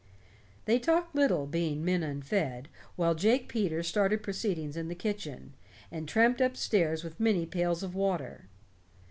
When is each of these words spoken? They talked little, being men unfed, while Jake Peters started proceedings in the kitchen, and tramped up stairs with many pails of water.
They 0.65 0.79
talked 0.79 1.13
little, 1.15 1.45
being 1.45 1.85
men 1.85 2.01
unfed, 2.01 2.69
while 2.95 3.13
Jake 3.13 3.47
Peters 3.47 3.87
started 3.87 4.23
proceedings 4.23 4.75
in 4.75 4.87
the 4.87 4.95
kitchen, 4.95 5.53
and 5.91 6.09
tramped 6.09 6.41
up 6.41 6.57
stairs 6.57 7.03
with 7.03 7.19
many 7.19 7.45
pails 7.45 7.83
of 7.83 7.93
water. 7.93 8.45